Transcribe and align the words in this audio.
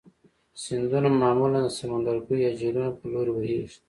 سیندونه 0.61 1.09
معمولا 1.21 1.59
د 1.63 1.67
سمندرګیو 1.77 2.43
یا 2.45 2.51
جهیلونو 2.59 2.91
په 2.99 3.05
لوري 3.13 3.31
بهیږي. 3.35 3.77